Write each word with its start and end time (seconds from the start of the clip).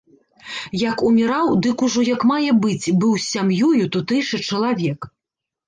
Як 0.83 1.03
уміраў, 1.09 1.51
дык 1.65 1.83
ужо 1.89 2.01
як 2.09 2.25
мае 2.31 2.51
быць 2.65 2.91
быў 3.05 3.13
з 3.21 3.23
сям'ёю 3.33 3.83
тутэйшы 3.99 4.43
чалавек. 4.51 4.99